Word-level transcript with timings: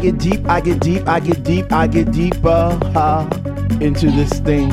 get 0.00 0.18
deep, 0.18 0.48
I 0.48 0.60
get 0.62 0.80
deep, 0.80 1.06
I 1.06 1.20
get 1.20 1.42
deep, 1.42 1.70
I 1.72 1.86
get 1.86 2.10
deeper 2.10 2.78
into 3.82 4.10
this 4.10 4.40
thing. 4.40 4.70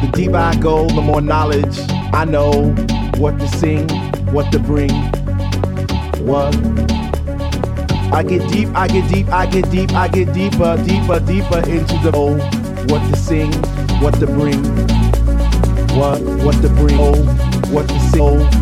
The 0.00 0.10
deeper 0.12 0.36
I 0.36 0.54
go, 0.56 0.88
the 0.88 1.00
more 1.00 1.20
knowledge 1.20 1.78
I 2.12 2.24
know 2.24 2.72
what 3.18 3.38
to 3.38 3.46
sing, 3.46 3.88
what 4.32 4.50
to 4.50 4.58
bring, 4.58 4.90
what. 6.26 6.54
I 8.12 8.22
get 8.24 8.50
deep, 8.50 8.68
I 8.74 8.88
get 8.88 9.08
deep, 9.10 9.28
I 9.28 9.46
get 9.46 9.70
deep, 9.70 9.92
I 9.92 10.08
get 10.08 10.32
deeper, 10.34 10.76
deeper, 10.84 11.20
deeper 11.20 11.58
into 11.70 11.98
the 12.02 12.10
oh, 12.14 12.36
what 12.88 13.00
to 13.10 13.16
sing, 13.16 13.52
what 14.02 14.14
to 14.18 14.26
bring, 14.26 14.62
what, 15.96 16.20
what 16.44 16.60
to 16.62 16.68
bring, 16.68 16.98
oh, 16.98 17.22
what 17.70 17.88
to 17.88 18.00
sing, 18.10 18.20
oh, 18.20 18.61